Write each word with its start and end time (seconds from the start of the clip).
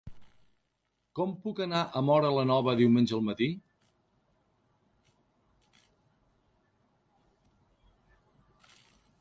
Com 1.17 1.33
puc 1.43 1.59
anar 1.65 1.81
a 1.83 2.01
Móra 2.07 2.31
la 2.37 2.45
Nova 2.51 2.73
diumenge 2.79 3.15
al 3.17 3.21
matí? 3.27 3.49